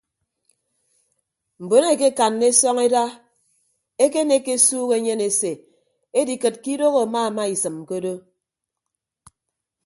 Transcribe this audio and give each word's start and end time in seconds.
Mbon 1.63 1.85
eekekanna 1.91 2.45
esọñeda 2.51 3.03
ekenekke 4.05 4.51
esuuk 4.57 4.91
enyen 4.97 5.21
ese 5.29 5.51
edikịd 6.19 6.55
ke 6.63 6.69
idooho 6.75 6.99
amaamaisịm 7.05 7.75
ke 7.87 7.93
odo. 7.99 8.15